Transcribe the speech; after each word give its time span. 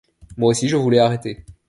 Moi 0.35 0.49
aussi 0.49 0.67
je 0.67 0.77
voulais 0.77 0.97
arrêter. 0.97 1.45